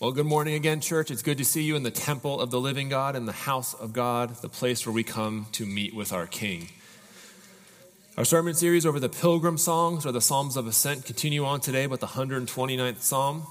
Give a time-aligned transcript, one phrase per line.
[0.00, 1.12] Well, good morning again, church.
[1.12, 3.74] It's good to see you in the temple of the living God, in the house
[3.74, 6.70] of God, the place where we come to meet with our King.
[8.18, 11.86] Our sermon series over the pilgrim songs or the Psalms of Ascent continue on today
[11.86, 13.46] with the 129th Psalm.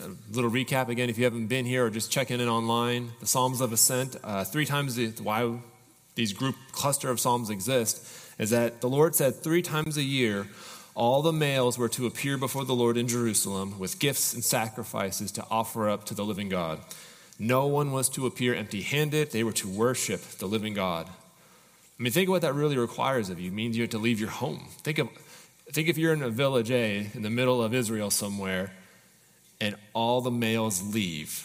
[0.00, 3.26] A little recap again, if you haven't been here or just checking in online, the
[3.26, 5.56] Psalms of Ascent, uh, three times the, why
[6.16, 8.04] these group cluster of Psalms exist,
[8.40, 10.48] is that the Lord said three times a year,
[10.96, 15.30] all the males were to appear before the Lord in Jerusalem with gifts and sacrifices
[15.32, 16.80] to offer up to the living God.
[17.38, 21.06] No one was to appear empty handed, they were to worship the living God.
[21.06, 23.48] I mean, think of what that really requires of you.
[23.48, 24.68] It means you have to leave your home.
[24.82, 25.08] Think of
[25.70, 28.72] think if you're in a village A in the middle of Israel somewhere
[29.60, 31.42] and all the males leave.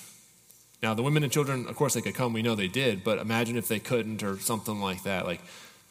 [0.81, 2.33] Now, the women and children, of course, they could come.
[2.33, 5.25] We know they did, but imagine if they couldn't or something like that.
[5.25, 5.41] Like,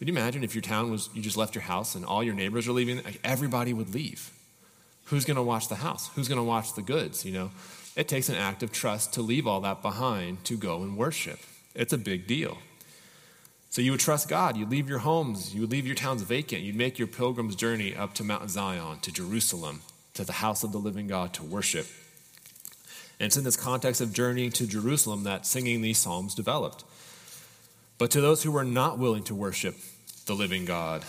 [0.01, 2.33] could you imagine if your town was, you just left your house and all your
[2.33, 3.03] neighbors are leaving?
[3.05, 4.31] Like everybody would leave.
[5.05, 6.09] Who's going to watch the house?
[6.15, 7.27] Who's going to watch the goods?
[7.27, 7.51] You know,
[7.97, 11.39] it takes an act of trust to leave all that behind to go and worship.
[11.75, 12.57] It's a big deal.
[13.69, 14.57] So you would trust God.
[14.57, 15.55] You'd leave your homes.
[15.55, 16.63] You would leave your towns vacant.
[16.63, 19.83] You'd make your pilgrim's journey up to Mount Zion, to Jerusalem,
[20.15, 21.87] to the house of the living God to worship.
[23.19, 26.85] And it's in this context of journeying to Jerusalem that singing these psalms developed.
[28.01, 29.77] But to those who were not willing to worship
[30.25, 31.05] the living God,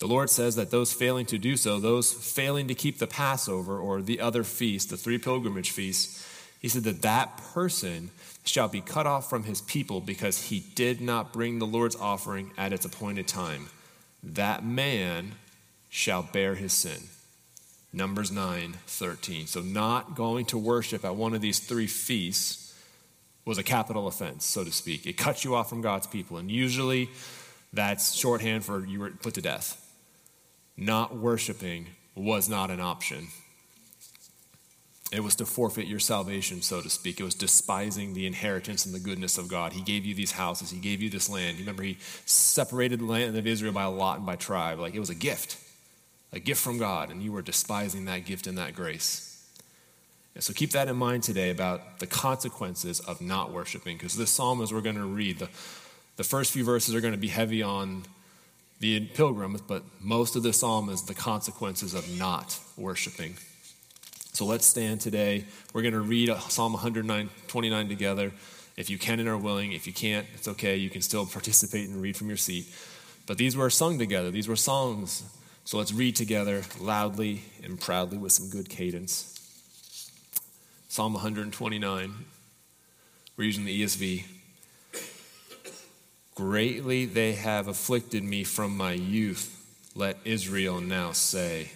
[0.00, 3.78] the Lord says that those failing to do so, those failing to keep the Passover
[3.78, 8.10] or the other feast, the three pilgrimage feasts, he said that that person
[8.44, 12.50] shall be cut off from his people because he did not bring the Lord's offering
[12.58, 13.68] at its appointed time.
[14.20, 15.36] That man
[15.88, 17.04] shall bear his sin.
[17.92, 19.46] Numbers 9, 13.
[19.46, 22.67] So, not going to worship at one of these three feasts
[23.48, 25.06] was a capital offense, so to speak.
[25.06, 26.36] It cuts you off from God's people.
[26.36, 27.08] And usually
[27.72, 29.90] that's shorthand for you were put to death.
[30.76, 33.28] Not worshiping was not an option.
[35.10, 37.20] It was to forfeit your salvation, so to speak.
[37.20, 39.72] It was despising the inheritance and the goodness of God.
[39.72, 41.58] He gave you these houses, He gave you this land.
[41.58, 44.78] Remember, He separated the land of Israel by lot and by tribe.
[44.78, 45.56] Like it was a gift,
[46.34, 49.27] a gift from God, and you were despising that gift and that grace.
[50.38, 54.30] And so keep that in mind today about the consequences of not worshiping, because this
[54.30, 55.48] psalm, as we're going to read, the,
[56.14, 58.04] the first few verses are going to be heavy on
[58.78, 63.34] the pilgrims, but most of the psalm is the consequences of not worshiping.
[64.32, 65.44] So let's stand today.
[65.72, 68.30] We're going to read Psalm 129 together.
[68.76, 70.76] If you can and are willing, if you can't, it's okay.
[70.76, 72.72] You can still participate and read from your seat.
[73.26, 75.24] But these were sung together, these were songs.
[75.64, 79.34] So let's read together loudly and proudly with some good cadence.
[80.90, 82.14] Psalm 129.
[83.36, 84.24] We're using the ESV.
[86.34, 91.72] Greatly they have afflicted me from my youth, let Israel now say.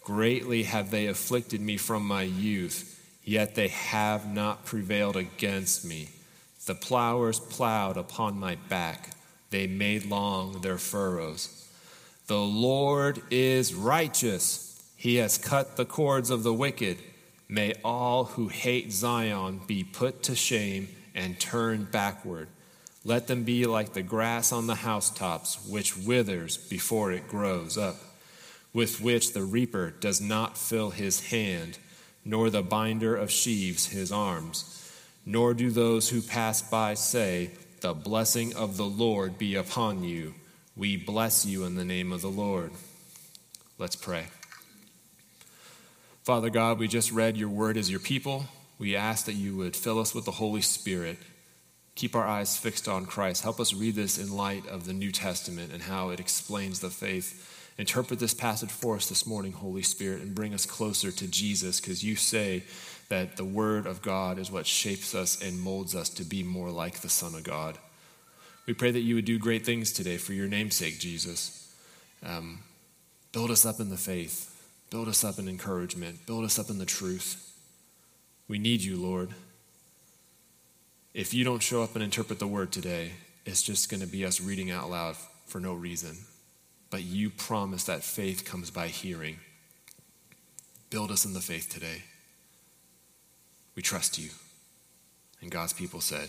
[0.00, 6.10] Greatly have they afflicted me from my youth, yet they have not prevailed against me.
[6.66, 9.10] The plowers plowed upon my back,
[9.50, 11.68] they made long their furrows.
[12.28, 16.98] The Lord is righteous, he has cut the cords of the wicked.
[17.52, 22.48] May all who hate Zion be put to shame and turned backward.
[23.04, 27.96] Let them be like the grass on the housetops, which withers before it grows up,
[28.72, 31.76] with which the reaper does not fill his hand,
[32.24, 34.90] nor the binder of sheaves his arms.
[35.26, 37.50] Nor do those who pass by say,
[37.82, 40.32] The blessing of the Lord be upon you.
[40.74, 42.72] We bless you in the name of the Lord.
[43.76, 44.28] Let's pray.
[46.22, 48.44] Father God, we just read your word as your people.
[48.78, 51.18] We ask that you would fill us with the Holy Spirit.
[51.96, 53.42] Keep our eyes fixed on Christ.
[53.42, 56.90] Help us read this in light of the New Testament and how it explains the
[56.90, 57.72] faith.
[57.76, 61.80] Interpret this passage for us this morning, Holy Spirit, and bring us closer to Jesus
[61.80, 62.62] because you say
[63.08, 66.70] that the Word of God is what shapes us and molds us to be more
[66.70, 67.78] like the Son of God.
[68.66, 71.74] We pray that you would do great things today for your namesake, Jesus.
[72.24, 72.60] Um,
[73.32, 74.51] build us up in the faith.
[74.92, 76.26] Build us up in encouragement.
[76.26, 77.50] Build us up in the truth.
[78.46, 79.30] We need you, Lord.
[81.14, 83.12] If you don't show up and interpret the word today,
[83.46, 86.18] it's just going to be us reading out loud for no reason.
[86.90, 89.38] But you promise that faith comes by hearing.
[90.90, 92.02] Build us in the faith today.
[93.74, 94.28] We trust you.
[95.40, 96.28] And God's people said,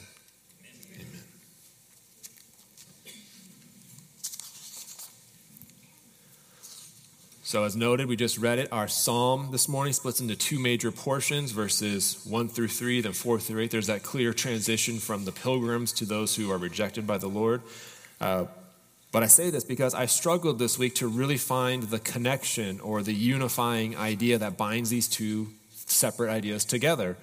[7.54, 8.70] So, as noted, we just read it.
[8.72, 13.40] Our psalm this morning splits into two major portions verses 1 through 3, then 4
[13.40, 13.70] through 8.
[13.70, 17.62] There's that clear transition from the pilgrims to those who are rejected by the Lord.
[18.20, 18.46] Uh,
[19.12, 23.04] but I say this because I struggled this week to really find the connection or
[23.04, 27.18] the unifying idea that binds these two separate ideas together.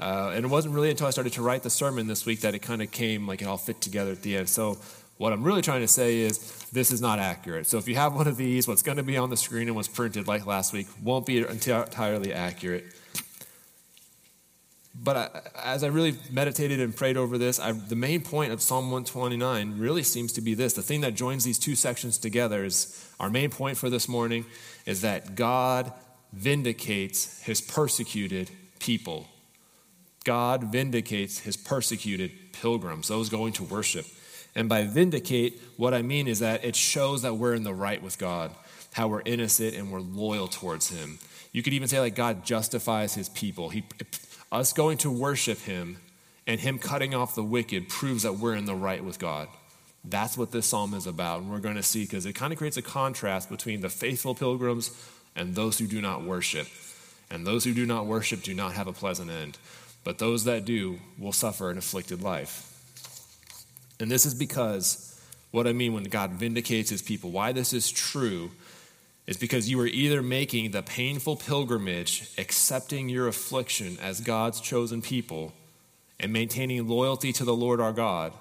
[0.00, 2.56] Uh, and it wasn't really until I started to write the sermon this week that
[2.56, 4.48] it kind of came like it all fit together at the end.
[4.48, 4.78] So,
[5.20, 6.38] what I'm really trying to say is
[6.72, 7.66] this is not accurate.
[7.66, 9.76] So, if you have one of these, what's going to be on the screen and
[9.76, 12.86] what's printed like last week won't be entirely accurate.
[14.94, 18.62] But I, as I really meditated and prayed over this, I, the main point of
[18.62, 20.72] Psalm 129 really seems to be this.
[20.72, 24.46] The thing that joins these two sections together is our main point for this morning
[24.86, 25.92] is that God
[26.32, 29.28] vindicates his persecuted people.
[30.24, 34.06] God vindicates his persecuted pilgrims, those going to worship.
[34.54, 38.02] And by vindicate, what I mean is that it shows that we're in the right
[38.02, 38.52] with God,
[38.92, 41.18] how we're innocent and we're loyal towards him.
[41.52, 43.70] You could even say, like, God justifies his people.
[43.70, 43.84] He,
[44.50, 45.98] us going to worship him
[46.46, 49.48] and him cutting off the wicked proves that we're in the right with God.
[50.04, 51.42] That's what this psalm is about.
[51.42, 54.34] And we're going to see because it kind of creates a contrast between the faithful
[54.34, 54.90] pilgrims
[55.36, 56.66] and those who do not worship.
[57.30, 59.58] And those who do not worship do not have a pleasant end
[60.04, 62.66] but those that do will suffer an afflicted life.
[64.00, 65.20] And this is because
[65.50, 68.50] what I mean when God vindicates his people, why this is true
[69.26, 75.02] is because you are either making the painful pilgrimage, accepting your affliction as God's chosen
[75.02, 75.52] people,
[76.18, 78.32] and maintaining loyalty to the Lord our God,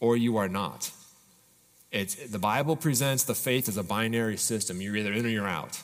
[0.00, 0.90] or you are not.
[1.90, 4.80] It's, the Bible presents the faith as a binary system.
[4.80, 5.82] You're either in or you're out.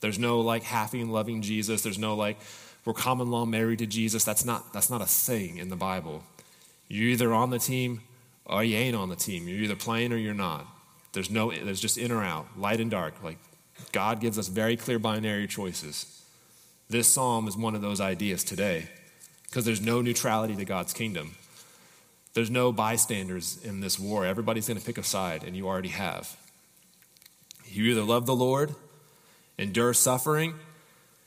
[0.00, 1.82] There's no like halving loving Jesus.
[1.82, 2.38] There's no like,
[2.84, 4.24] we're common law married to Jesus.
[4.24, 6.22] That's not, that's not a thing in the Bible.
[6.88, 8.00] You're either on the team
[8.48, 9.46] or you ain't on the team.
[9.46, 10.66] You're either playing or you're not.
[11.12, 13.22] There's no, there's just in or out, light and dark.
[13.22, 13.38] Like
[13.92, 16.22] God gives us very clear binary choices.
[16.88, 18.88] This psalm is one of those ideas today
[19.44, 21.34] because there's no neutrality to God's kingdom.
[22.34, 24.24] There's no bystanders in this war.
[24.24, 26.36] Everybody's going to pick a side, and you already have.
[27.66, 28.74] You either love the Lord,
[29.58, 30.54] endure suffering,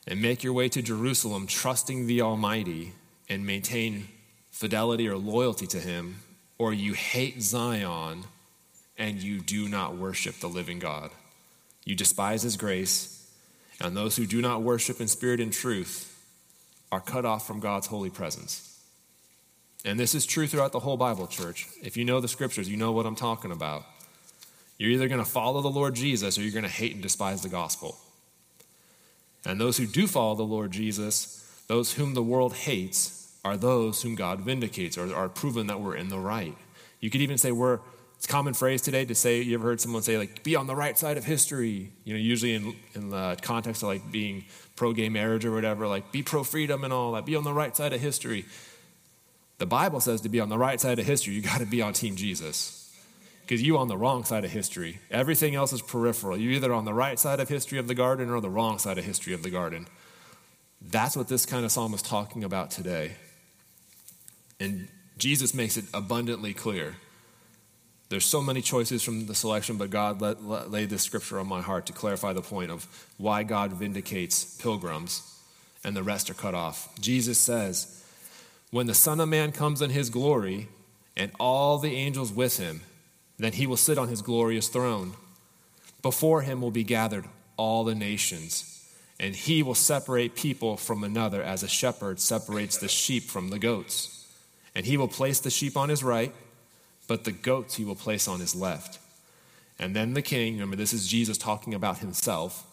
[0.07, 2.93] and make your way to Jerusalem, trusting the Almighty
[3.29, 4.07] and maintain
[4.51, 6.19] fidelity or loyalty to Him,
[6.61, 8.23] or you hate Zion
[8.95, 11.09] and you do not worship the living God.
[11.85, 13.27] You despise His grace,
[13.79, 16.23] and those who do not worship in spirit and truth
[16.91, 18.79] are cut off from God's holy presence.
[19.83, 21.67] And this is true throughout the whole Bible, church.
[21.81, 23.83] If you know the scriptures, you know what I'm talking about.
[24.77, 27.41] You're either going to follow the Lord Jesus or you're going to hate and despise
[27.41, 27.97] the gospel.
[29.45, 34.01] And those who do follow the Lord Jesus, those whom the world hates, are those
[34.01, 36.55] whom God vindicates or are proven that we're in the right.
[36.99, 37.79] You could even say we're,
[38.15, 40.67] it's a common phrase today to say, you ever heard someone say, like, be on
[40.67, 41.91] the right side of history?
[42.03, 44.45] You know, usually in, in the context of like being
[44.75, 47.53] pro gay marriage or whatever, like, be pro freedom and all that, be on the
[47.53, 48.45] right side of history.
[49.57, 51.81] The Bible says to be on the right side of history, you got to be
[51.81, 52.77] on Team Jesus
[53.41, 54.99] because you on the wrong side of history.
[55.09, 56.37] Everything else is peripheral.
[56.37, 58.97] You're either on the right side of history of the garden or the wrong side
[58.97, 59.87] of history of the garden.
[60.81, 63.11] That's what this kind of psalm is talking about today.
[64.61, 64.87] And
[65.17, 66.95] Jesus makes it abundantly clear.
[68.09, 71.47] There's so many choices from the selection, but God let, let, laid this scripture on
[71.47, 72.85] my heart to clarify the point of
[73.17, 75.39] why God vindicates pilgrims
[75.83, 76.93] and the rest are cut off.
[76.99, 78.05] Jesus says,
[78.69, 80.67] When the Son of Man comes in his glory
[81.17, 82.81] and all the angels with him,
[83.39, 85.13] then he will sit on his glorious throne.
[86.03, 87.25] Before him will be gathered
[87.57, 88.85] all the nations,
[89.19, 93.59] and he will separate people from another as a shepherd separates the sheep from the
[93.59, 94.20] goats.
[94.75, 96.33] And he will place the sheep on his right,
[97.07, 98.99] but the goats he will place on his left.
[99.77, 102.67] And then the king, remember, this is Jesus talking about himself.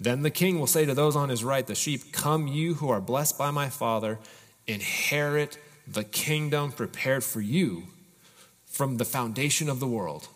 [0.00, 2.90] Then the king will say to those on his right, the sheep, Come, you who
[2.90, 4.18] are blessed by my Father,
[4.66, 7.84] inherit the kingdom prepared for you
[8.66, 10.28] from the foundation of the world.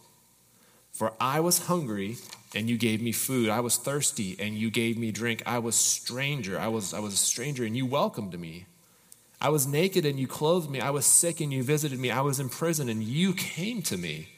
[0.92, 2.16] For I was hungry
[2.54, 3.48] and you gave me food.
[3.48, 5.42] I was thirsty and you gave me drink.
[5.44, 6.58] I was stranger.
[6.58, 8.66] I was, I was a stranger and you welcomed me.
[9.40, 10.80] I was naked and you clothed me.
[10.80, 12.10] I was sick and you visited me.
[12.10, 14.28] I was in prison and you came to me.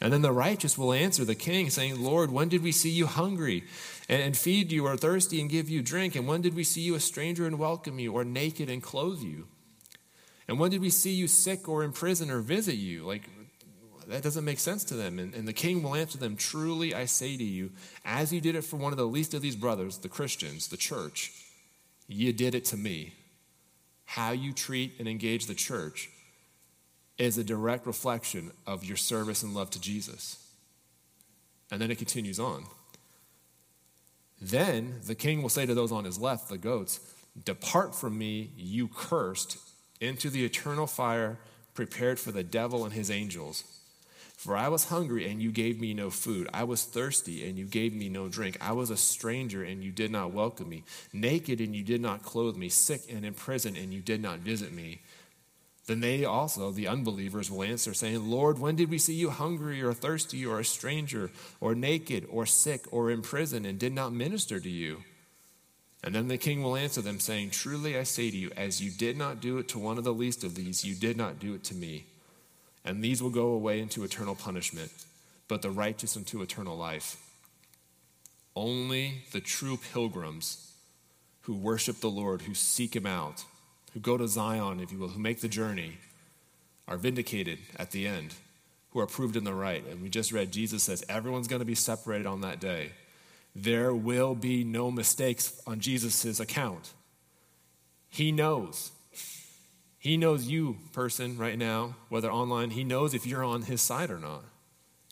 [0.00, 3.06] And then the righteous will answer the king, saying, Lord, when did we see you
[3.06, 3.64] hungry
[4.08, 6.14] and, feed you, or thirsty and give you drink?
[6.14, 9.20] And when did we see you a stranger and welcome you, or naked and clothe
[9.20, 9.48] you?
[10.46, 13.02] And when did we see you sick or in prison or visit you?
[13.02, 13.28] Like,
[14.06, 15.18] that doesn't make sense to them.
[15.18, 17.72] And, and, the king will answer them Truly, I say to you,
[18.04, 20.76] as you did it for one of the least of these brothers, the Christians, the
[20.76, 21.32] church,
[22.06, 23.14] you did it to me.
[24.08, 26.08] How you treat and engage the church
[27.18, 30.48] is a direct reflection of your service and love to Jesus.
[31.70, 32.64] And then it continues on.
[34.40, 37.00] Then the king will say to those on his left, the goats,
[37.44, 39.58] Depart from me, you cursed
[40.00, 41.38] into the eternal fire
[41.74, 43.62] prepared for the devil and his angels.
[44.38, 46.48] For I was hungry, and you gave me no food.
[46.54, 48.56] I was thirsty, and you gave me no drink.
[48.60, 50.84] I was a stranger, and you did not welcome me.
[51.12, 52.68] Naked, and you did not clothe me.
[52.68, 55.00] Sick and in prison, and you did not visit me.
[55.86, 59.82] Then they also, the unbelievers, will answer, saying, Lord, when did we see you hungry,
[59.82, 64.12] or thirsty, or a stranger, or naked, or sick, or in prison, and did not
[64.12, 65.02] minister to you?
[66.04, 68.92] And then the king will answer them, saying, Truly I say to you, as you
[68.92, 71.54] did not do it to one of the least of these, you did not do
[71.54, 72.06] it to me
[72.84, 74.92] and these will go away into eternal punishment,
[75.46, 77.16] but the righteous into eternal life.
[78.54, 80.72] Only the true pilgrims
[81.42, 83.44] who worship the Lord, who seek Him out,
[83.92, 85.98] who go to Zion, if you will, who make the journey,
[86.86, 88.34] are vindicated at the end,
[88.90, 89.84] who are proved in the right.
[89.88, 92.92] And we just read Jesus says everyone's going to be separated on that day.
[93.54, 96.92] There will be no mistakes on Jesus' account.
[98.08, 98.92] He knows.
[100.08, 102.70] He knows you, person, right now, whether online.
[102.70, 104.42] He knows if you're on his side or not.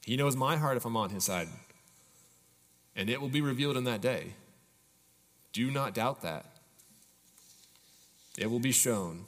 [0.06, 1.48] He knows my heart if I'm on his side.
[2.96, 4.28] And it will be revealed in that day.
[5.52, 6.46] Do not doubt that.
[8.38, 9.26] It will be shown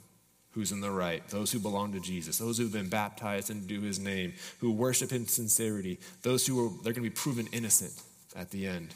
[0.53, 3.79] who's in the right, those who belong to Jesus, those who have been baptized into
[3.79, 7.93] his name, who worship in sincerity, those who are they're going to be proven innocent
[8.35, 8.95] at the end.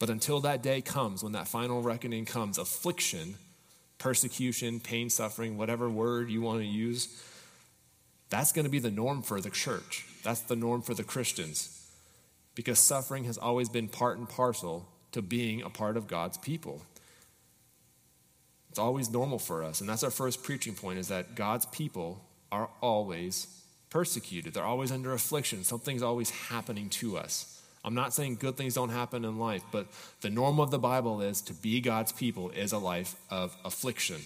[0.00, 3.36] But until that day comes, when that final reckoning comes, affliction
[3.98, 7.22] persecution, pain, suffering, whatever word you want to use,
[8.30, 10.04] that's going to be the norm for the church.
[10.22, 11.70] That's the norm for the Christians.
[12.54, 16.82] Because suffering has always been part and parcel to being a part of God's people.
[18.70, 19.80] It's always normal for us.
[19.80, 23.46] And that's our first preaching point is that God's people are always
[23.90, 24.54] persecuted.
[24.54, 25.62] They're always under affliction.
[25.62, 27.53] Something's always happening to us.
[27.84, 29.88] I'm not saying good things don't happen in life, but
[30.22, 34.22] the norm of the Bible is to be God's people is a life of affliction.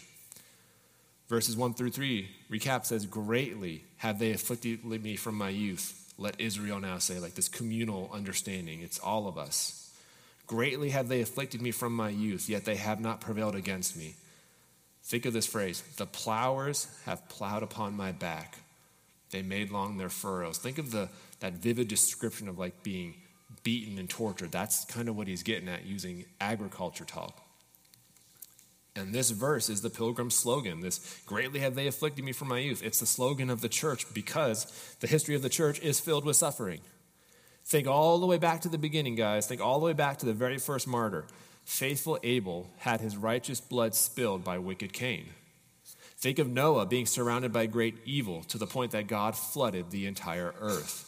[1.29, 6.15] Verses 1 through 3 recap says, Greatly have they afflicted me from my youth.
[6.17, 8.81] Let Israel now say, like this communal understanding.
[8.81, 9.93] It's all of us.
[10.47, 14.15] Greatly have they afflicted me from my youth, yet they have not prevailed against me.
[15.03, 18.59] Think of this phrase the plowers have plowed upon my back.
[19.31, 20.59] They made long their furrows.
[20.59, 21.09] Think of the,
[21.41, 23.15] that vivid description of like being
[23.59, 24.53] beaten and tortured.
[24.53, 27.45] That's kind of what he's getting at using agriculture talk.
[28.97, 30.81] And this verse is the pilgrim slogan.
[30.81, 32.83] This greatly have they afflicted me from my youth.
[32.83, 36.37] It's the slogan of the church because the history of the church is filled with
[36.37, 36.81] suffering.
[37.65, 39.47] Think all the way back to the beginning, guys.
[39.47, 41.27] Think all the way back to the very first martyr.
[41.65, 45.27] Faithful Abel had his righteous blood spilled by wicked Cain.
[46.17, 50.07] Think of Noah being surrounded by great evil to the point that God flooded the
[50.07, 51.05] entire earth.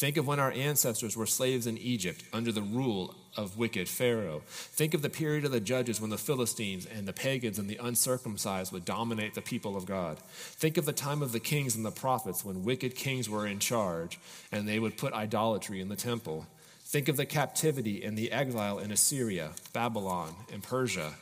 [0.00, 4.40] Think of when our ancestors were slaves in Egypt under the rule of wicked Pharaoh.
[4.46, 7.78] Think of the period of the judges when the Philistines and the pagans and the
[7.82, 10.18] uncircumcised would dominate the people of God.
[10.34, 13.58] Think of the time of the kings and the prophets when wicked kings were in
[13.58, 14.18] charge
[14.50, 16.46] and they would put idolatry in the temple.
[16.84, 21.12] Think of the captivity and the exile in Assyria, Babylon, and Persia.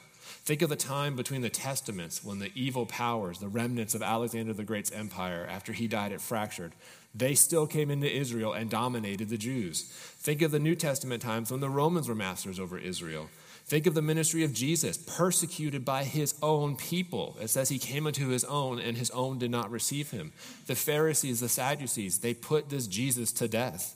[0.49, 4.53] Think of the time between the Testaments when the evil powers, the remnants of Alexander
[4.53, 6.73] the Great's empire, after he died, it fractured,
[7.19, 9.83] they still came into Israel and dominated the Jews.
[9.83, 13.29] Think of the New Testament times when the Romans were masters over Israel.
[13.67, 17.37] Think of the ministry of Jesus, persecuted by his own people.
[17.39, 20.33] It says he came unto his own, and his own did not receive him.
[20.67, 23.95] The Pharisees, the Sadducees, they put this Jesus to death.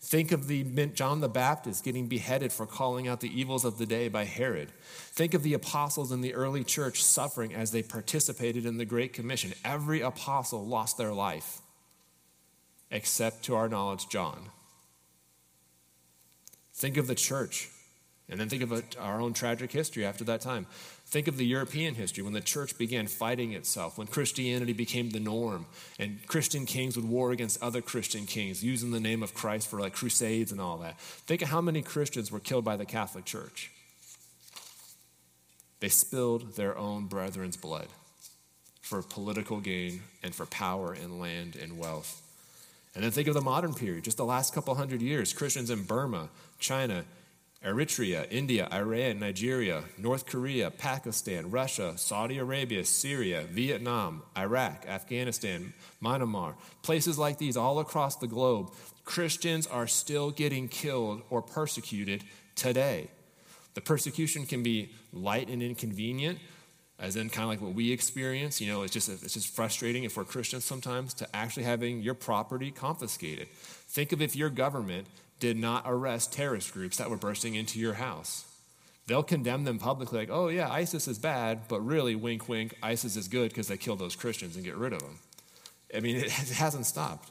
[0.00, 0.62] Think of the
[0.94, 4.70] John the Baptist getting beheaded for calling out the evils of the day by Herod.
[4.86, 9.12] Think of the apostles in the early church suffering as they participated in the Great
[9.12, 9.52] Commission.
[9.64, 11.60] Every apostle lost their life
[12.90, 14.50] except to our knowledge, John.
[16.74, 17.68] Think of the church,
[18.28, 20.66] and then think of our own tragic history after that time.
[21.06, 25.18] Think of the European history when the church began fighting itself, when Christianity became the
[25.18, 25.66] norm,
[25.98, 29.80] and Christian kings would war against other Christian kings, using the name of Christ for
[29.80, 31.00] like crusades and all that.
[31.00, 33.70] Think of how many Christians were killed by the Catholic Church.
[35.80, 37.88] They spilled their own brethren's blood
[38.82, 42.22] for political gain and for power and land and wealth.
[42.94, 45.32] And then think of the modern period, just the last couple hundred years.
[45.32, 47.04] Christians in Burma, China,
[47.64, 56.54] Eritrea, India, Iran, Nigeria, North Korea, Pakistan, Russia, Saudi Arabia, Syria, Vietnam, Iraq, Afghanistan, Myanmar,
[56.82, 58.70] places like these all across the globe,
[59.04, 62.22] Christians are still getting killed or persecuted
[62.54, 63.08] today.
[63.74, 66.38] The persecution can be light and inconvenient,
[66.98, 68.60] as in kind of like what we experience.
[68.60, 72.14] You know, it's just, it's just frustrating if we're Christians sometimes to actually having your
[72.14, 73.48] property confiscated.
[73.88, 75.06] Think of if your government
[75.40, 78.44] did not arrest terrorist groups that were bursting into your house.
[79.06, 83.16] They'll condemn them publicly, like, oh, yeah, ISIS is bad, but really, wink, wink, ISIS
[83.16, 85.18] is good because they kill those Christians and get rid of them.
[85.94, 87.30] I mean, it hasn't stopped.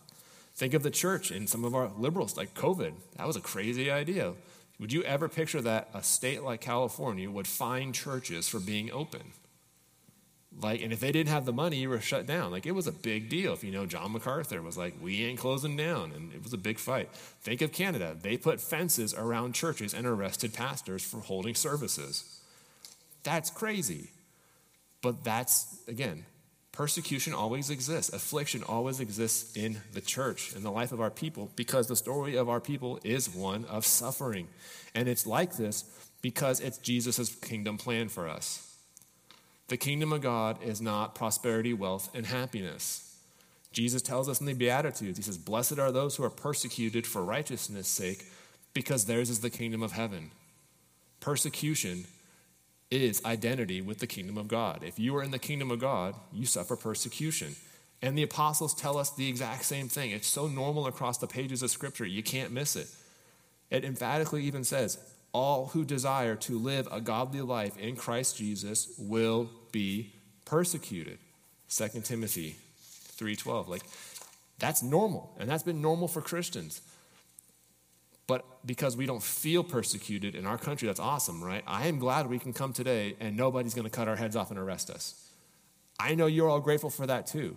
[0.55, 2.93] Think of the church and some of our liberals, like COVID.
[3.17, 4.33] That was a crazy idea.
[4.79, 9.33] Would you ever picture that a state like California would fine churches for being open?
[10.59, 12.51] Like, and if they didn't have the money, you were shut down.
[12.51, 13.53] Like, it was a big deal.
[13.53, 16.11] If you know, John MacArthur was like, we ain't closing down.
[16.13, 17.11] And it was a big fight.
[17.41, 18.17] Think of Canada.
[18.19, 22.39] They put fences around churches and arrested pastors for holding services.
[23.21, 24.09] That's crazy.
[25.03, 26.25] But that's, again,
[26.71, 28.11] persecution always exists.
[28.11, 32.35] Affliction always exists in the church, in the life of our people, because the story
[32.35, 34.47] of our people is one of suffering.
[34.95, 35.83] And it's like this
[36.23, 38.66] because it's Jesus' kingdom plan for us.
[39.67, 43.03] The kingdom of God is not prosperity, wealth, and happiness.
[43.71, 47.24] Jesus tells us in the Beatitudes, He says, Blessed are those who are persecuted for
[47.24, 48.25] righteousness' sake,
[48.74, 50.31] because theirs is the kingdom of heaven.
[51.19, 52.05] Persecution
[52.89, 54.83] is identity with the kingdom of God.
[54.83, 57.55] If you are in the kingdom of God, you suffer persecution.
[58.01, 60.12] And the apostles tell us the exact same thing.
[60.12, 62.88] It's so normal across the pages of Scripture, you can't miss it.
[63.69, 64.97] It emphatically even says,
[65.34, 70.13] all who desire to live a godly life in Christ Jesus will be
[70.46, 71.19] persecuted.
[71.69, 72.55] 2 Timothy
[73.17, 73.67] 3:12.
[73.67, 73.84] Like
[74.60, 76.81] that's normal, and that's been normal for Christians.
[78.27, 81.63] But because we don't feel persecuted in our country, that's awesome, right?
[81.65, 84.51] I am glad we can come today and nobody's going to cut our heads off
[84.51, 85.29] and arrest us.
[85.98, 87.55] I know you're all grateful for that too.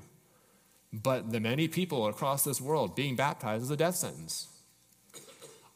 [0.93, 4.49] But the many people across this world being baptized is a death sentence.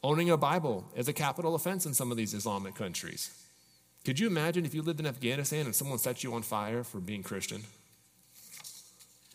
[0.05, 3.31] Owning a Bible is a capital offense in some of these Islamic countries.
[4.05, 6.99] Could you imagine if you lived in Afghanistan and someone set you on fire for
[6.99, 7.63] being Christian?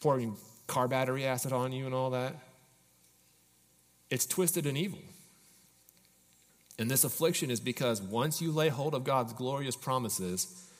[0.00, 0.36] Pouring
[0.68, 2.36] car battery acid on you and all that?
[4.10, 5.00] It's twisted and evil.
[6.78, 10.70] And this affliction is because once you lay hold of God's glorious promises,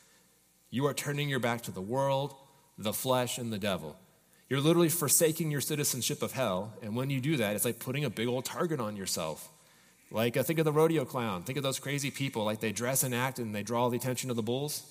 [0.70, 2.36] you are turning your back to the world,
[2.78, 3.96] the flesh, and the devil.
[4.48, 6.74] You're literally forsaking your citizenship of hell.
[6.80, 9.48] And when you do that, it's like putting a big old target on yourself.
[10.10, 11.44] Like, uh, think of the rodeo clown.
[11.44, 12.44] Think of those crazy people.
[12.44, 14.82] Like, they dress and act and they draw the attention of the bulls.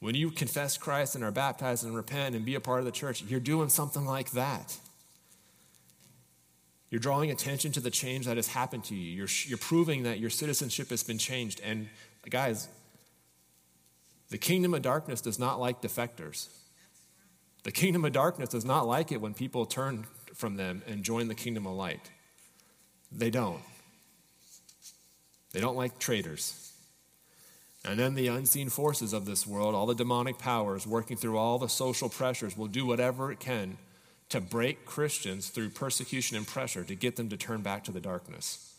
[0.00, 2.92] When you confess Christ and are baptized and repent and be a part of the
[2.92, 4.76] church, you're doing something like that.
[6.90, 9.10] You're drawing attention to the change that has happened to you.
[9.10, 11.60] You're, you're proving that your citizenship has been changed.
[11.64, 11.88] And,
[12.28, 12.68] guys,
[14.30, 16.48] the kingdom of darkness does not like defectors.
[17.64, 21.28] The kingdom of darkness does not like it when people turn from them and join
[21.28, 22.10] the kingdom of light.
[23.10, 23.60] They don't.
[25.52, 26.72] They don't like traitors.
[27.84, 31.58] And then the unseen forces of this world, all the demonic powers working through all
[31.58, 33.78] the social pressures, will do whatever it can
[34.28, 38.00] to break Christians through persecution and pressure to get them to turn back to the
[38.00, 38.74] darkness.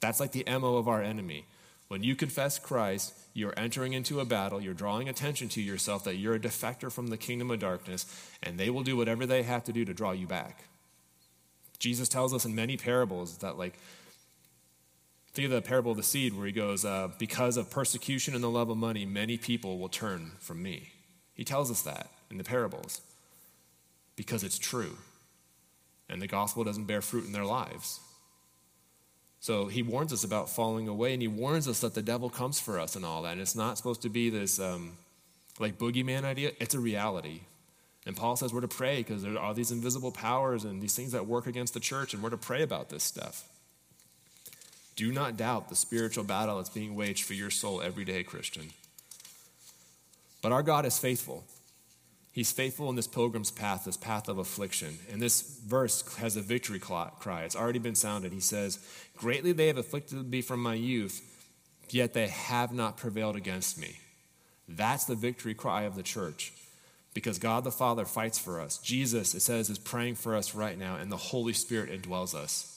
[0.00, 1.46] That's like the MO of our enemy.
[1.88, 6.16] When you confess Christ, you're entering into a battle, you're drawing attention to yourself that
[6.16, 8.06] you're a defector from the kingdom of darkness,
[8.42, 10.64] and they will do whatever they have to do to draw you back.
[11.78, 13.78] Jesus tells us in many parables that, like,
[15.34, 18.44] Think of the parable of the seed where he goes, uh, Because of persecution and
[18.44, 20.90] the love of money, many people will turn from me.
[21.34, 23.00] He tells us that in the parables
[24.16, 24.98] because it's true.
[26.08, 28.00] And the gospel doesn't bear fruit in their lives.
[29.40, 32.60] So he warns us about falling away, and he warns us that the devil comes
[32.60, 33.32] for us and all that.
[33.32, 34.92] And it's not supposed to be this um,
[35.58, 37.40] like boogeyman idea, it's a reality.
[38.04, 41.12] And Paul says we're to pray because there are these invisible powers and these things
[41.12, 43.48] that work against the church, and we're to pray about this stuff.
[44.96, 48.70] Do not doubt the spiritual battle that's being waged for your soul every day, Christian.
[50.42, 51.44] But our God is faithful.
[52.32, 54.98] He's faithful in this pilgrim's path, this path of affliction.
[55.10, 57.42] And this verse has a victory cry.
[57.44, 58.32] It's already been sounded.
[58.32, 58.78] He says,
[59.16, 61.20] Greatly they have afflicted me from my youth,
[61.90, 63.98] yet they have not prevailed against me.
[64.66, 66.52] That's the victory cry of the church
[67.14, 68.78] because God the Father fights for us.
[68.78, 72.71] Jesus, it says, is praying for us right now, and the Holy Spirit indwells us.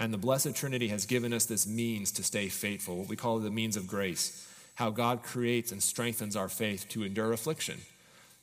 [0.00, 3.38] And the Blessed Trinity has given us this means to stay faithful, what we call
[3.38, 7.78] the means of grace, how God creates and strengthens our faith to endure affliction.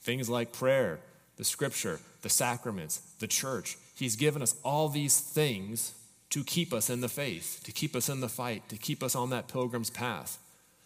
[0.01, 0.99] Things like prayer,
[1.37, 3.75] the scripture, the sacraments, the church.
[3.95, 5.93] He's given us all these things
[6.29, 9.15] to keep us in the faith, to keep us in the fight, to keep us
[9.15, 10.37] on that pilgrim's path.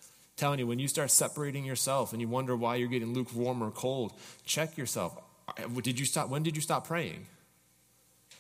[0.01, 0.07] I'm
[0.38, 3.71] telling you, when you start separating yourself and you wonder why you're getting lukewarm or
[3.71, 4.13] cold,
[4.45, 5.21] check yourself.
[5.81, 6.29] Did you stop?
[6.29, 7.25] When did you stop praying?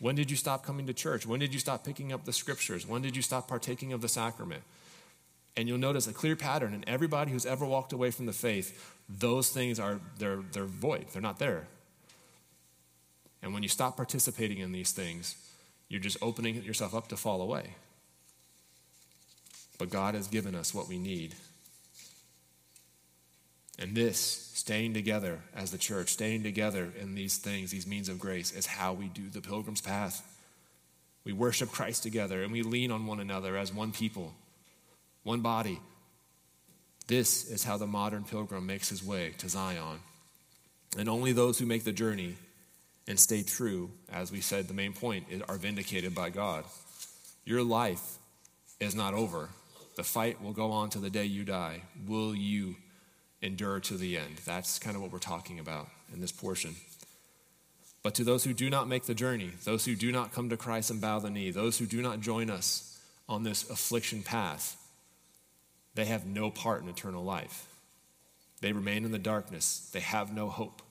[0.01, 1.27] When did you stop coming to church?
[1.27, 2.87] When did you stop picking up the scriptures?
[2.87, 4.63] When did you stop partaking of the sacrament?
[5.55, 8.95] And you'll notice a clear pattern in everybody who's ever walked away from the faith,
[9.07, 11.05] those things are they're they're void.
[11.13, 11.67] They're not there.
[13.43, 15.35] And when you stop participating in these things,
[15.87, 17.75] you're just opening yourself up to fall away.
[19.77, 21.35] But God has given us what we need.
[23.79, 24.19] And this
[24.53, 28.65] staying together as the church, staying together in these things, these means of grace, is
[28.65, 30.27] how we do the pilgrim's path.
[31.23, 34.33] We worship Christ together and we lean on one another as one people,
[35.23, 35.79] one body.
[37.07, 39.99] This is how the modern pilgrim makes his way to Zion.
[40.97, 42.35] And only those who make the journey
[43.07, 46.65] and stay true, as we said, the main point, are vindicated by God.
[47.45, 48.19] Your life
[48.79, 49.49] is not over.
[49.95, 51.81] The fight will go on to the day you die.
[52.07, 52.75] Will you
[53.41, 54.37] endure to the end?
[54.45, 56.75] That's kind of what we're talking about in this portion.
[58.03, 60.57] But to those who do not make the journey, those who do not come to
[60.57, 62.99] Christ and bow the knee, those who do not join us
[63.29, 64.75] on this affliction path,
[65.93, 67.67] they have no part in eternal life.
[68.61, 69.89] They remain in the darkness.
[69.93, 70.81] They have no hope.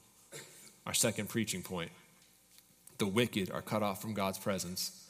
[0.87, 1.91] Our second preaching point
[2.99, 5.09] the wicked are cut off from God's presence.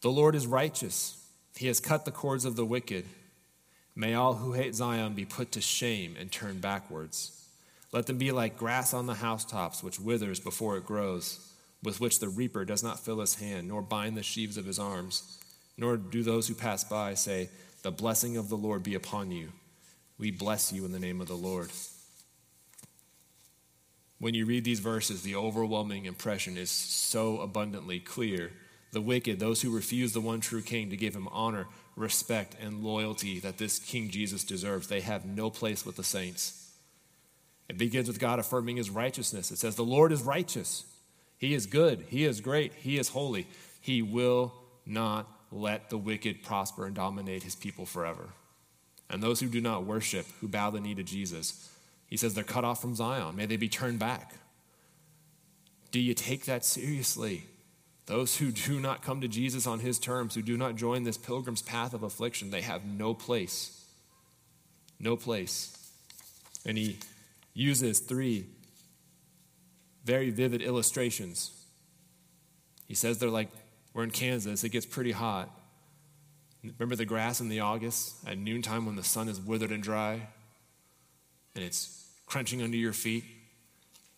[0.00, 1.16] The Lord is righteous.
[1.56, 3.04] He has cut the cords of the wicked.
[3.94, 7.38] May all who hate Zion be put to shame and turn backwards.
[7.92, 11.52] Let them be like grass on the housetops, which withers before it grows,
[11.82, 14.78] with which the reaper does not fill his hand, nor bind the sheaves of his
[14.78, 15.38] arms.
[15.76, 17.50] Nor do those who pass by say,
[17.82, 19.48] The blessing of the Lord be upon you.
[20.18, 21.70] We bless you in the name of the Lord.
[24.18, 28.52] When you read these verses, the overwhelming impression is so abundantly clear.
[28.92, 32.82] The wicked, those who refuse the one true king to give him honor, respect, and
[32.82, 36.70] loyalty that this King Jesus deserves, they have no place with the saints.
[37.68, 39.50] It begins with God affirming his righteousness.
[39.50, 40.84] It says, The Lord is righteous.
[41.38, 42.04] He is good.
[42.08, 42.74] He is great.
[42.74, 43.46] He is holy.
[43.80, 44.52] He will
[44.86, 48.30] not let the wicked prosper and dominate his people forever.
[49.10, 51.70] And those who do not worship, who bow the knee to Jesus,
[52.06, 53.36] he says they're cut off from Zion.
[53.36, 54.34] May they be turned back.
[55.90, 57.44] Do you take that seriously?
[58.06, 61.16] Those who do not come to Jesus on his terms, who do not join this
[61.16, 63.84] pilgrim's path of affliction, they have no place.
[64.98, 65.76] No place.
[66.66, 66.98] And he
[67.54, 68.46] uses three
[70.04, 71.52] very vivid illustrations.
[72.88, 73.50] He says they're like,
[73.94, 75.50] we're in Kansas, it gets pretty hot.
[76.62, 80.28] Remember the grass in the August at noontime when the sun is withered and dry
[81.54, 83.24] and it's crunching under your feet?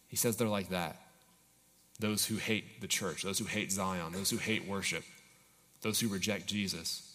[0.07, 1.04] He says they're like that.
[2.01, 5.05] Those who hate the church, those who hate Zion, those who hate worship,
[5.83, 7.15] those who reject Jesus.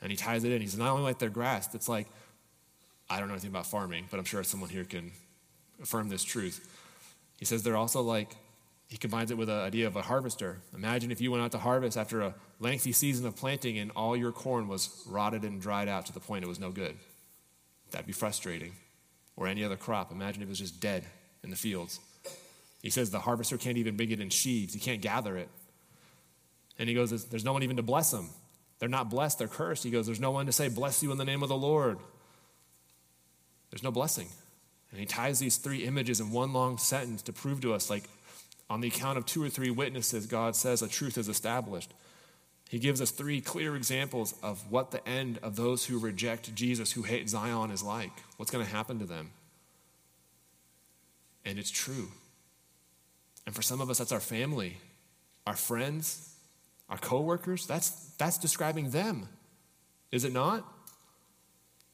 [0.00, 0.60] And he ties it in.
[0.60, 2.08] He's not only like their grass, it's like
[3.12, 5.12] I don't know anything about farming, but I'm sure someone here can
[5.82, 6.66] affirm this truth.
[7.38, 8.36] He says they're also like,
[8.88, 10.58] he combines it with the idea of a harvester.
[10.74, 14.16] Imagine if you went out to harvest after a lengthy season of planting and all
[14.16, 16.96] your corn was rotted and dried out to the point it was no good.
[17.90, 18.72] That'd be frustrating.
[19.36, 20.12] Or any other crop.
[20.12, 21.04] Imagine if it was just dead
[21.42, 22.00] in the fields.
[22.82, 25.48] He says the harvester can't even bring it in sheaves, he can't gather it.
[26.78, 28.30] And he goes, There's no one even to bless them.
[28.78, 29.84] They're not blessed, they're cursed.
[29.84, 31.98] He goes, There's no one to say, Bless you in the name of the Lord
[33.72, 34.28] there's no blessing.
[34.90, 38.04] And he ties these three images in one long sentence to prove to us, like,
[38.68, 41.92] on the account of two or three witnesses, God says a truth is established.
[42.68, 46.92] He gives us three clear examples of what the end of those who reject Jesus,
[46.92, 48.12] who hate Zion, is like.
[48.36, 49.30] What's going to happen to them?
[51.44, 52.08] And it's true.
[53.46, 54.78] And for some of us, that's our family,
[55.46, 56.34] our friends,
[56.88, 57.66] our coworkers.
[57.66, 59.28] That's, that's describing them.
[60.10, 60.58] Is it not?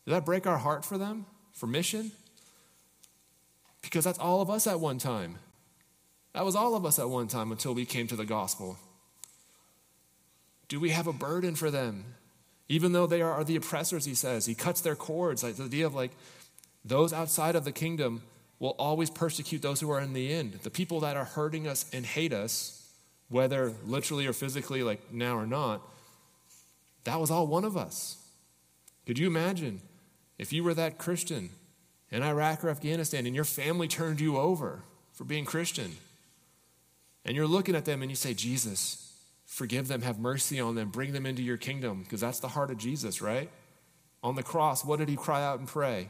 [0.05, 1.27] Does that break our heart for them?
[1.59, 2.13] for mission?
[3.83, 5.39] Because that's all of us at one time.
[6.33, 8.79] That was all of us at one time until we came to the gospel.
[10.69, 12.05] Do we have a burden for them?
[12.69, 15.43] Even though they are the oppressors, he says, he cuts their cords.
[15.43, 16.13] Like the idea of like
[16.85, 18.23] those outside of the kingdom
[18.59, 20.55] will always persecute those who are in the end.
[20.63, 22.91] The people that are hurting us and hate us,
[23.29, 25.83] whether literally or physically, like now or not,
[27.05, 28.17] that was all one of us.
[29.07, 29.81] Could you imagine
[30.39, 31.51] if you were that Christian
[32.11, 35.93] in Iraq or Afghanistan and your family turned you over for being Christian,
[37.25, 39.13] and you're looking at them and you say, Jesus,
[39.45, 42.71] forgive them, have mercy on them, bring them into your kingdom, because that's the heart
[42.71, 43.51] of Jesus, right?
[44.23, 46.09] On the cross, what did he cry out and pray?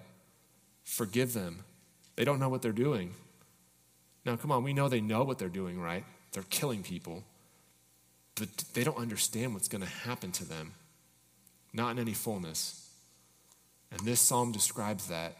[0.83, 1.65] Forgive them.
[2.19, 3.15] They don't know what they're doing.
[4.25, 6.05] Now, come on, we know they know what they're doing, right?
[6.33, 7.23] They're killing people.
[8.35, 10.73] But they don't understand what's going to happen to them,
[11.73, 12.91] not in any fullness.
[13.93, 15.37] And this psalm describes that.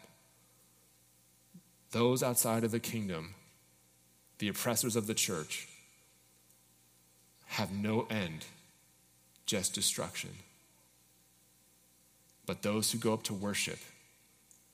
[1.91, 3.35] Those outside of the kingdom,
[4.37, 5.67] the oppressors of the church,
[7.47, 8.45] have no end,
[9.45, 10.29] just destruction.
[12.45, 13.79] But those who go up to worship,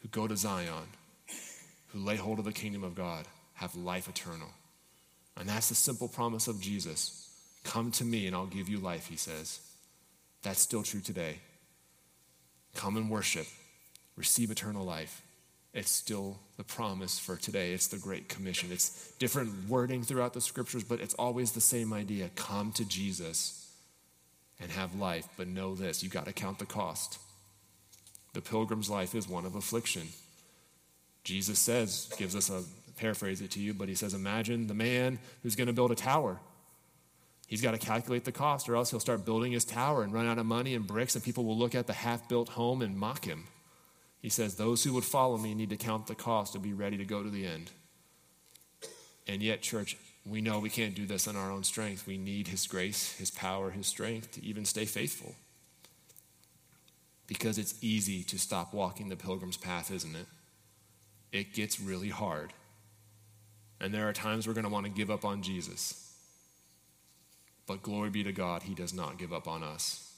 [0.04, 0.86] who go to Zion,
[1.95, 4.49] who lay hold of the kingdom of God, have life eternal.
[5.38, 7.29] And that's the simple promise of Jesus.
[7.63, 9.62] Come to me and I'll give you life, he says.
[10.43, 11.39] That's still true today.
[12.75, 13.47] Come and worship
[14.17, 15.21] receive eternal life,
[15.73, 17.73] it's still the promise for today.
[17.73, 18.69] It's the Great Commission.
[18.71, 23.69] It's different wording throughout the scriptures, but it's always the same idea come to Jesus
[24.60, 25.27] and have life.
[25.36, 27.19] But know this you got to count the cost.
[28.34, 30.08] The pilgrim's life is one of affliction.
[31.25, 32.63] Jesus says, gives us a
[32.97, 35.95] paraphrase it to you, but he says, Imagine the man who's going to build a
[35.95, 36.39] tower.
[37.47, 40.27] He's got to calculate the cost, or else he'll start building his tower and run
[40.27, 42.97] out of money and bricks, and people will look at the half built home and
[42.97, 43.47] mock him.
[44.21, 46.97] He says, Those who would follow me need to count the cost and be ready
[46.97, 47.71] to go to the end.
[49.27, 52.05] And yet, church, we know we can't do this in our own strength.
[52.05, 55.35] We need His grace, His power, His strength to even stay faithful.
[57.27, 60.27] Because it's easy to stop walking the pilgrim's path, isn't it?
[61.36, 62.54] It gets really hard.
[63.82, 66.13] And there are times we're going to want to give up on Jesus.
[67.67, 70.13] But glory be to God, He does not give up on us.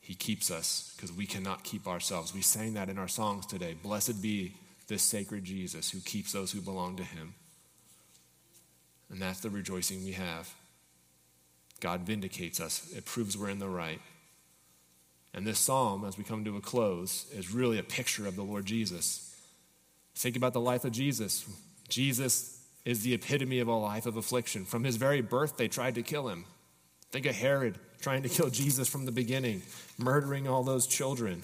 [0.00, 2.34] He keeps us because we cannot keep ourselves.
[2.34, 3.76] We sang that in our songs today.
[3.80, 4.54] Blessed be
[4.88, 7.34] this sacred Jesus who keeps those who belong to Him.
[9.10, 10.52] And that's the rejoicing we have.
[11.78, 14.00] God vindicates us, it proves we're in the right.
[15.32, 18.42] And this psalm, as we come to a close, is really a picture of the
[18.42, 19.29] Lord Jesus.
[20.14, 21.46] Think about the life of Jesus.
[21.88, 24.64] Jesus is the epitome of a life of affliction.
[24.64, 26.44] From his very birth, they tried to kill him.
[27.10, 29.62] Think of Herod trying to kill Jesus from the beginning,
[29.98, 31.42] murdering all those children.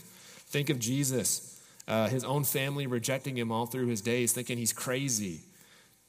[0.49, 4.73] Think of Jesus, uh, his own family rejecting him all through his days, thinking he's
[4.73, 5.41] crazy.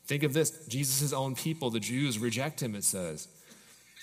[0.05, 3.27] Think of this Jesus' own people, the Jews, reject him, it says.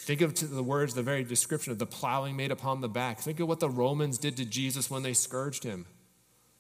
[0.01, 3.21] Think of the words, the very description of the plowing made upon the back.
[3.21, 5.87] Think of what the Romans did to Jesus when they scourged him.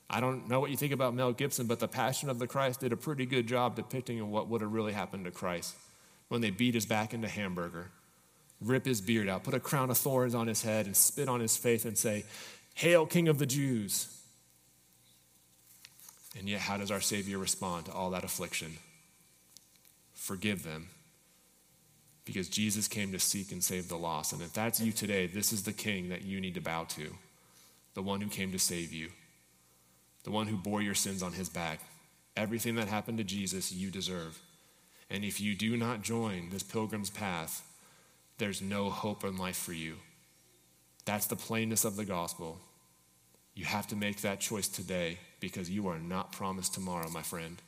[0.08, 2.80] I don't know what you think about Mel Gibson, but The Passion of the Christ
[2.80, 5.74] did a pretty good job depicting what would have really happened to Christ
[6.28, 7.90] when they beat his back into hamburger,
[8.60, 11.40] rip his beard out, put a crown of thorns on his head, and spit on
[11.40, 12.24] his face and say,
[12.74, 14.08] Hail, King of the Jews!
[16.36, 18.78] And yet, how does our Savior respond to all that affliction?
[20.14, 20.88] Forgive them.
[22.24, 24.32] Because Jesus came to seek and save the lost.
[24.32, 27.14] And if that's you today, this is the King that you need to bow to,
[27.92, 29.10] the one who came to save you
[30.24, 31.80] the one who bore your sins on his back.
[32.36, 34.40] Everything that happened to Jesus, you deserve.
[35.08, 37.62] And if you do not join this pilgrim's path,
[38.38, 39.96] there's no hope in life for you.
[41.04, 42.58] That's the plainness of the gospel.
[43.54, 47.62] You have to make that choice today because you are not promised tomorrow, my friend.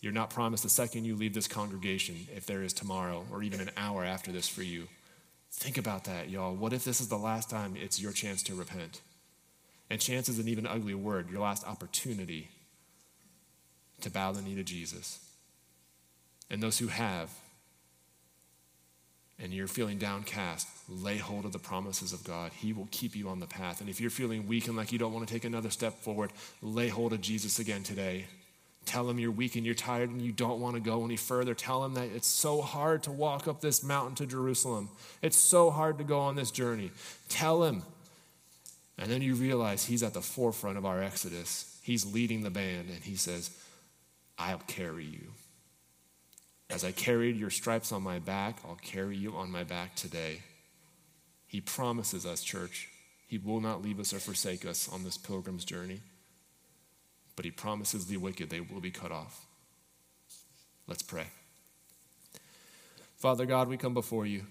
[0.00, 3.60] You're not promised the second you leave this congregation, if there is tomorrow or even
[3.60, 4.86] an hour after this for you.
[5.50, 6.54] Think about that, y'all.
[6.54, 9.00] What if this is the last time it's your chance to repent?
[9.90, 12.48] And chance is an even ugly word, your last opportunity
[14.00, 15.18] to bow the knee to Jesus.
[16.50, 17.30] And those who have,
[19.40, 22.52] and you're feeling downcast, lay hold of the promises of God.
[22.52, 23.80] He will keep you on the path.
[23.80, 26.32] And if you're feeling weak and like you don't want to take another step forward,
[26.62, 28.26] lay hold of Jesus again today.
[28.84, 31.54] Tell him you're weak and you're tired and you don't want to go any further.
[31.54, 34.88] Tell him that it's so hard to walk up this mountain to Jerusalem.
[35.20, 36.90] It's so hard to go on this journey.
[37.28, 37.82] Tell him
[38.98, 41.78] and then you realize he's at the forefront of our exodus.
[41.82, 43.50] He's leading the band, and he says,
[44.36, 45.28] I'll carry you.
[46.68, 50.42] As I carried your stripes on my back, I'll carry you on my back today.
[51.46, 52.88] He promises us, church,
[53.26, 56.00] he will not leave us or forsake us on this pilgrim's journey.
[57.36, 59.46] But he promises the wicked they will be cut off.
[60.86, 61.26] Let's pray.
[63.16, 64.44] Father God, we come before you.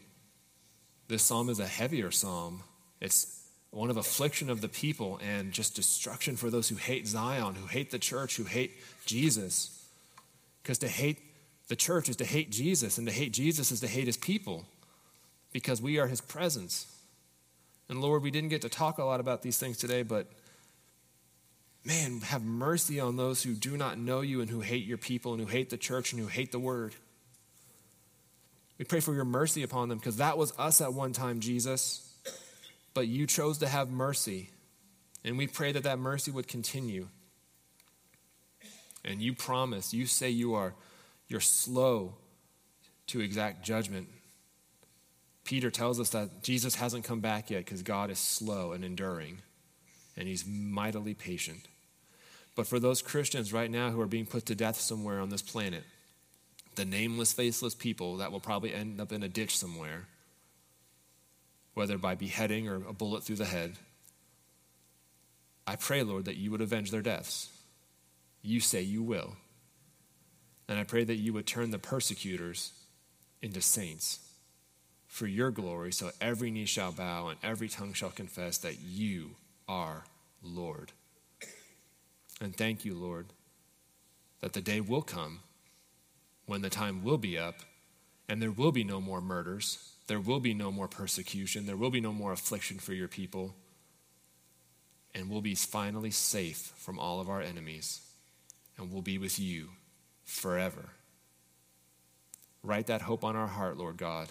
[1.08, 2.64] This psalm is a heavier psalm.
[3.02, 3.37] It's
[3.72, 7.68] one of affliction of the people and just destruction for those who hate Zion, who
[7.68, 8.72] hate the church, who hate
[9.06, 9.86] Jesus.
[10.62, 11.20] Because to hate
[11.68, 14.66] the church is to hate Jesus, and to hate Jesus is to hate his people
[15.52, 16.94] because we are his presence.
[17.90, 20.28] And Lord, we didn't get to talk a lot about these things today, but
[21.84, 25.34] man, have mercy on those who do not know you and who hate your people
[25.34, 26.96] and who hate the church and who hate the word.
[28.78, 32.07] We pray for your mercy upon them because that was us at one time, Jesus
[32.98, 34.50] but you chose to have mercy.
[35.24, 37.10] And we pray that that mercy would continue.
[39.06, 40.74] And you promise, you say you are
[41.28, 42.16] you're slow
[43.06, 44.08] to exact judgment.
[45.44, 49.44] Peter tells us that Jesus hasn't come back yet because God is slow and enduring,
[50.18, 51.68] and he's mightily patient.
[52.56, 55.44] But for those Christians right now who are being put to death somewhere on this
[55.44, 55.84] planet,
[56.74, 60.08] the nameless, faceless people that will probably end up in a ditch somewhere,
[61.78, 63.76] whether by beheading or a bullet through the head.
[65.68, 67.52] I pray, Lord, that you would avenge their deaths.
[68.42, 69.36] You say you will.
[70.68, 72.72] And I pray that you would turn the persecutors
[73.44, 74.22] into saints
[75.06, 79.36] for your glory, so every knee shall bow and every tongue shall confess that you
[79.70, 80.04] are
[80.42, 80.94] Lord.
[82.42, 83.28] And thank you, Lord,
[84.42, 85.42] that the day will come
[86.48, 87.58] when the time will be up
[88.28, 91.92] and there will be no more murders, there will be no more persecution, there will
[91.92, 93.56] be no more affliction for your people,
[95.14, 98.02] and we'll be finally safe from all of our enemies,
[98.78, 99.70] and we'll be with you
[100.24, 100.90] forever.
[102.64, 104.30] Write that hope on our heart, Lord God.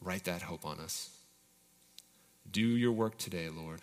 [0.00, 1.10] Write that hope on us.
[2.50, 3.80] Do your work today, Lord.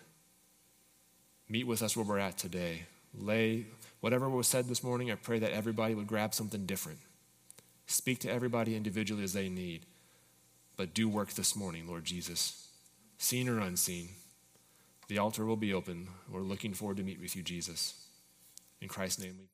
[1.48, 2.84] Meet with us where we're at today.
[3.14, 3.66] Lay
[4.00, 7.00] whatever was said this morning, I pray that everybody would grab something different.
[7.90, 9.84] Speak to everybody individually as they need.
[10.76, 12.68] But do work this morning, Lord Jesus,
[13.18, 14.10] seen or unseen.
[15.08, 16.06] The altar will be open.
[16.30, 17.94] We're looking forward to meet with you, Jesus.
[18.80, 19.46] In Christ's name we